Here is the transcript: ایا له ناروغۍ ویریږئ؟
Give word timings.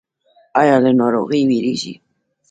ایا 0.59 0.75
له 0.83 0.91
ناروغۍ 0.99 1.41
ویریږئ؟ 1.49 1.93